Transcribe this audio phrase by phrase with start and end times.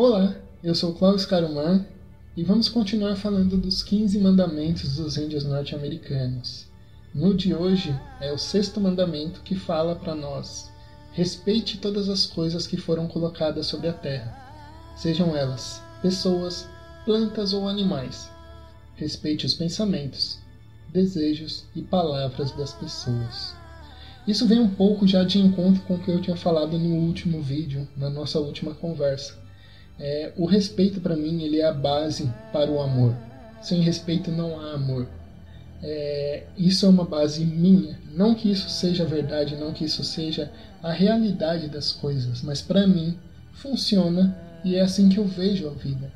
[0.00, 1.84] Olá, eu sou Klaus Caruman
[2.36, 6.68] e vamos continuar falando dos 15 mandamentos dos índios norte-americanos.
[7.12, 10.70] No de hoje é o sexto mandamento que fala para nós:
[11.10, 14.38] respeite todas as coisas que foram colocadas sobre a terra,
[14.94, 16.68] sejam elas pessoas,
[17.04, 18.30] plantas ou animais.
[18.94, 20.38] Respeite os pensamentos,
[20.92, 23.52] desejos e palavras das pessoas.
[24.28, 27.42] Isso vem um pouco já de encontro com o que eu tinha falado no último
[27.42, 29.47] vídeo, na nossa última conversa.
[29.98, 33.14] É, o respeito para mim ele é a base para o amor.
[33.60, 35.08] Sem respeito não há amor.
[35.82, 37.98] É, isso é uma base minha.
[38.14, 40.50] Não que isso seja verdade, não que isso seja
[40.82, 43.18] a realidade das coisas, mas para mim
[43.52, 46.12] funciona e é assim que eu vejo a vida.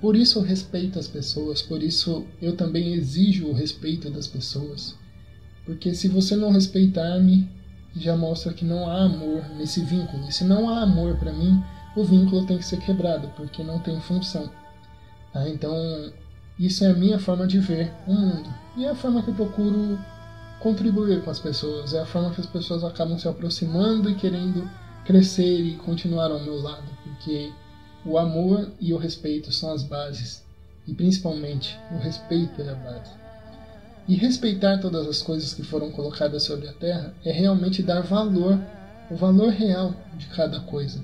[0.00, 4.96] Por isso eu respeito as pessoas, por isso eu também exijo o respeito das pessoas.
[5.64, 7.48] Porque se você não respeitar-me,
[7.94, 10.26] já mostra que não há amor nesse vínculo.
[10.28, 11.62] E se não há amor para mim,
[11.96, 14.50] o vínculo tem que ser quebrado, porque não tem função.
[15.32, 15.48] Tá?
[15.48, 15.74] Então,
[16.58, 18.48] isso é a minha forma de ver o mundo.
[18.76, 19.98] E é a forma que eu procuro
[20.60, 21.94] contribuir com as pessoas.
[21.94, 24.70] É a forma que as pessoas acabam se aproximando e querendo
[25.04, 26.88] crescer e continuar ao meu lado.
[27.02, 27.50] Porque
[28.04, 30.44] o amor e o respeito são as bases.
[30.86, 33.12] E principalmente, o respeito é a base.
[34.08, 38.58] E respeitar todas as coisas que foram colocadas sobre a terra é realmente dar valor,
[39.10, 41.02] o valor real de cada coisa.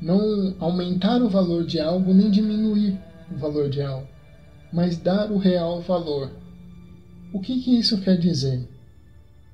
[0.00, 2.98] Não aumentar o valor de algo nem diminuir
[3.30, 4.06] o valor de algo,
[4.72, 6.30] mas dar o real valor.
[7.32, 8.66] O que, que isso quer dizer?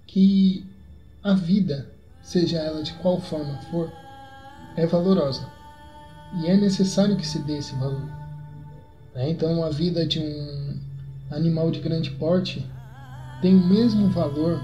[0.07, 0.67] Que
[1.23, 1.91] a vida,
[2.23, 3.91] seja ela de qual forma for,
[4.77, 5.49] é valorosa
[6.41, 8.09] e é necessário que se dê esse valor.
[9.17, 10.81] Então, a vida de um
[11.31, 12.69] animal de grande porte
[13.41, 14.61] tem o mesmo valor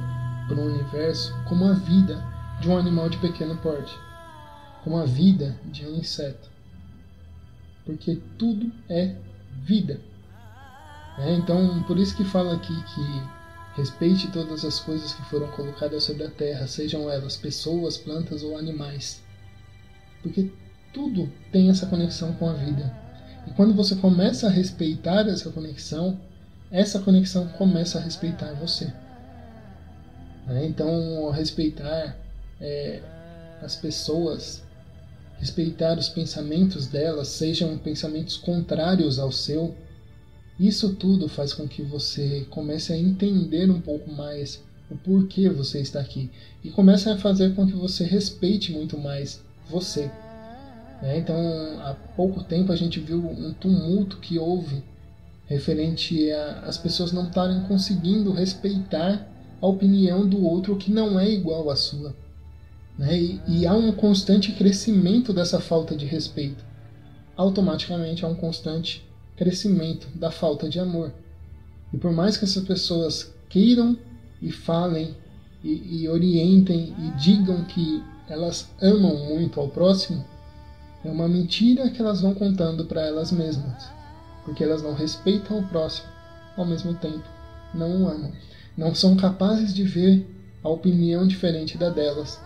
[0.48, 2.22] para o universo como a vida
[2.60, 3.96] de um animal de pequeno porte,
[4.82, 6.48] como a vida de um inseto.
[7.84, 9.14] Porque tudo é
[9.62, 10.00] vida.
[11.18, 16.04] É, então, por isso que fala aqui que respeite todas as coisas que foram colocadas
[16.04, 19.22] sobre a terra, sejam elas pessoas, plantas ou animais.
[20.22, 20.50] Porque
[20.92, 22.94] tudo tem essa conexão com a vida.
[23.46, 26.18] E quando você começa a respeitar essa conexão,
[26.70, 28.92] essa conexão começa a respeitar você.
[30.46, 30.66] Né?
[30.66, 32.16] Então, respeitar
[32.60, 33.02] é,
[33.62, 34.62] as pessoas,
[35.40, 39.74] respeitar os pensamentos delas, sejam pensamentos contrários ao seu,
[40.58, 45.80] isso tudo faz com que você comece a entender um pouco mais o porquê você
[45.80, 46.30] está aqui
[46.62, 50.10] e comece a fazer com que você respeite muito mais você.
[51.00, 51.18] Né?
[51.18, 51.36] Então,
[51.80, 54.82] há pouco tempo a gente viu um tumulto que houve
[55.46, 59.26] referente a as pessoas não estarem conseguindo respeitar
[59.60, 62.14] a opinião do outro que não é igual à sua.
[63.00, 63.18] Né?
[63.18, 66.62] E, e há um constante crescimento dessa falta de respeito.
[67.36, 69.02] Automaticamente há um constante
[69.36, 71.10] crescimento da falta de amor.
[71.92, 73.96] E por mais que essas pessoas queiram
[74.42, 75.16] e falem
[75.64, 80.22] e, e orientem e digam que elas amam muito ao próximo,
[81.02, 83.98] é uma mentira que elas vão contando para elas mesmas
[84.44, 86.08] porque elas não respeitam o próximo,
[86.56, 87.24] ao mesmo tempo
[87.72, 88.32] não o amam.
[88.76, 90.26] Não são capazes de ver
[90.62, 92.40] a opinião diferente da delas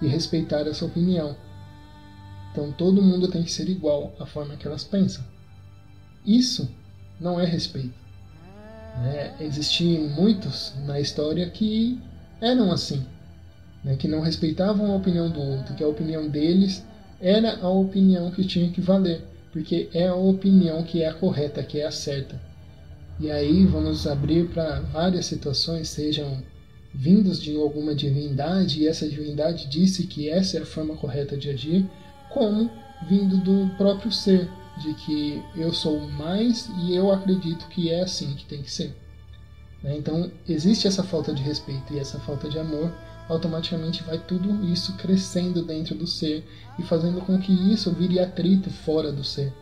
[0.00, 1.36] e respeitar essa opinião.
[2.52, 5.24] Então todo mundo tem que ser igual à forma que elas pensam.
[6.24, 6.68] Isso
[7.20, 7.94] não é respeito.
[9.02, 9.34] Né?
[9.40, 12.00] Existiam muitos na história que
[12.40, 13.04] eram assim,
[13.84, 13.96] né?
[13.96, 16.84] que não respeitavam a opinião do outro, que a opinião deles
[17.20, 21.62] era a opinião que tinha que valer porque é a opinião que é a correta,
[21.62, 22.40] que é a certa.
[23.18, 26.42] E aí vamos abrir para várias situações, sejam
[26.92, 31.50] vindos de alguma divindade, e essa divindade disse que essa é a forma correta de
[31.50, 31.86] agir,
[32.30, 32.70] como
[33.06, 38.34] vindo do próprio ser, de que eu sou mais e eu acredito que é assim
[38.34, 38.94] que tem que ser.
[39.82, 39.96] Né?
[39.96, 42.92] Então existe essa falta de respeito e essa falta de amor
[43.28, 46.44] automaticamente vai tudo isso crescendo dentro do ser
[46.78, 49.52] e fazendo com que isso vire atrito fora do ser.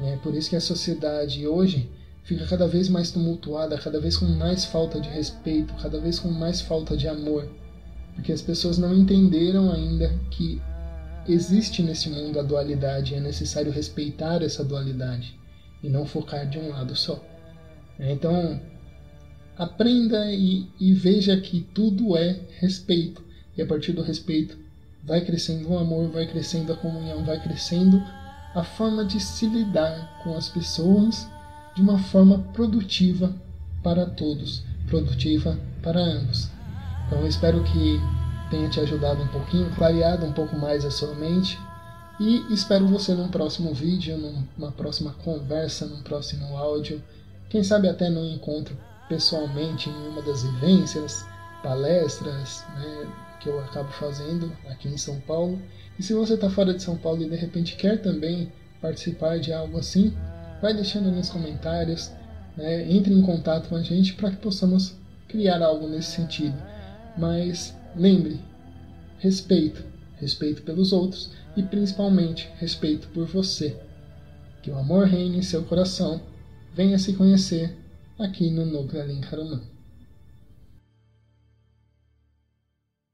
[0.00, 1.88] É por isso que a sociedade hoje
[2.26, 6.28] fica cada vez mais tumultuada, cada vez com mais falta de respeito, cada vez com
[6.28, 7.48] mais falta de amor,
[8.14, 10.60] porque as pessoas não entenderam ainda que
[11.28, 15.38] existe nesse mundo a dualidade é necessário respeitar essa dualidade
[15.82, 17.24] e não focar de um lado só.
[17.98, 18.60] É, então,
[19.56, 23.24] aprenda e, e veja que tudo é respeito.
[23.56, 24.58] E a partir do respeito
[25.04, 28.02] vai crescendo o amor, vai crescendo a comunhão, vai crescendo
[28.54, 31.28] a forma de se lidar com as pessoas
[31.76, 33.32] de uma forma produtiva
[33.82, 36.50] para todos, produtiva para ambos.
[37.06, 38.00] Então eu espero que
[38.50, 41.58] tenha te ajudado um pouquinho, clareado um pouco mais a sua mente
[42.18, 47.02] E espero você num próximo vídeo, numa próxima conversa, num próximo áudio.
[47.50, 48.74] Quem sabe até num encontro
[49.06, 51.26] pessoalmente em uma das vivências,
[51.62, 55.60] palestras né, que eu acabo fazendo aqui em São Paulo.
[55.98, 58.50] E se você está fora de São Paulo e de repente quer também
[58.80, 60.16] participar de algo assim,
[60.66, 62.10] vai deixando nos comentários,
[62.56, 64.96] né, entre em contato com a gente para que possamos
[65.28, 66.60] criar algo nesse sentido.
[67.16, 68.40] Mas lembre,
[69.20, 69.84] respeito,
[70.16, 73.76] respeito pelos outros e principalmente respeito por você.
[74.60, 76.20] Que o amor reine em seu coração.
[76.74, 77.72] Venha se conhecer
[78.18, 79.62] aqui no Núcleo Alencarumã.